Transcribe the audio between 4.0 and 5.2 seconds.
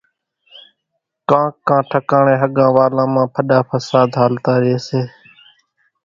هالتا ريئيَ سي۔